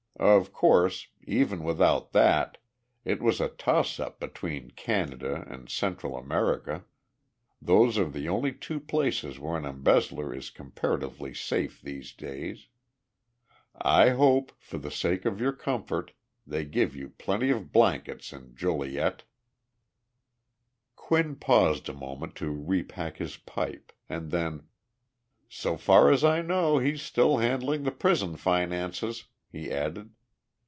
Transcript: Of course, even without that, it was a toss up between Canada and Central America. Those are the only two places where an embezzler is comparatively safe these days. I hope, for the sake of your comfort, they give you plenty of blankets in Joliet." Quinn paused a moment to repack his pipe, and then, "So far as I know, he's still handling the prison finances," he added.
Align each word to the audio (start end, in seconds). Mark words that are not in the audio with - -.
Of 0.19 0.53
course, 0.53 1.07
even 1.25 1.63
without 1.63 2.11
that, 2.11 2.59
it 3.03 3.23
was 3.23 3.41
a 3.41 3.47
toss 3.49 3.99
up 3.99 4.19
between 4.19 4.69
Canada 4.71 5.47
and 5.49 5.67
Central 5.67 6.15
America. 6.15 6.85
Those 7.59 7.97
are 7.97 8.07
the 8.07 8.29
only 8.29 8.53
two 8.53 8.79
places 8.79 9.39
where 9.39 9.57
an 9.57 9.65
embezzler 9.65 10.31
is 10.31 10.51
comparatively 10.51 11.33
safe 11.33 11.81
these 11.81 12.13
days. 12.13 12.67
I 13.81 14.09
hope, 14.09 14.51
for 14.59 14.77
the 14.77 14.91
sake 14.91 15.25
of 15.25 15.41
your 15.41 15.53
comfort, 15.53 16.11
they 16.45 16.65
give 16.65 16.95
you 16.95 17.09
plenty 17.17 17.49
of 17.49 17.71
blankets 17.71 18.31
in 18.31 18.55
Joliet." 18.55 19.23
Quinn 20.95 21.35
paused 21.35 21.89
a 21.89 21.93
moment 21.93 22.35
to 22.35 22.51
repack 22.51 23.17
his 23.17 23.37
pipe, 23.37 23.91
and 24.07 24.29
then, 24.29 24.67
"So 25.49 25.77
far 25.77 26.11
as 26.11 26.23
I 26.23 26.43
know, 26.43 26.77
he's 26.77 27.01
still 27.01 27.39
handling 27.39 27.85
the 27.85 27.91
prison 27.91 28.35
finances," 28.35 29.25
he 29.53 29.69
added. 29.69 30.09